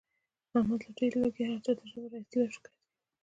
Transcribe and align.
احمد 0.59 0.79
له 0.85 0.91
ډېر 0.99 1.13
لوږې 1.21 1.43
هر 1.49 1.59
چاته 1.65 1.83
ژبه 1.91 2.07
را 2.11 2.17
ایستلې 2.19 2.37
وي 2.41 2.45
او 2.47 2.53
شکایت 2.55 2.63
کوي. 2.63 2.73